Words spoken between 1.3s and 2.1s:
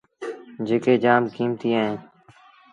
ڪيمتيٚ اهين۔